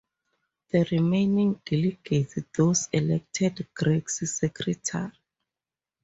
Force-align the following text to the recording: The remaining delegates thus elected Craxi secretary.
The 0.71 0.83
remaining 0.91 1.61
delegates 1.63 2.39
thus 2.57 2.89
elected 2.91 3.67
Craxi 3.71 4.27
secretary. 4.27 5.11